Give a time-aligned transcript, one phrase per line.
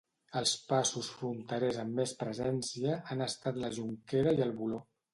[0.39, 4.87] Els passos fronterers amb més presència han estat la Jonquera i el Voló.